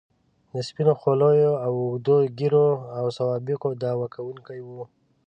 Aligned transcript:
د 0.51 0.53
سپینو 0.67 0.93
خولیو، 1.01 1.53
اوږدو 1.65 2.15
ږیرو 2.37 2.67
او 2.97 3.05
سوابقو 3.17 3.69
دعوه 3.81 4.07
کوونکي 4.15 4.59
وو. 4.67 4.83